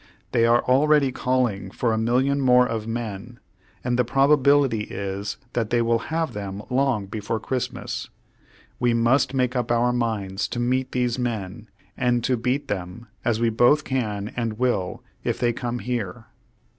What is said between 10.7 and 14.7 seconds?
these men, and to beat them, as we both can and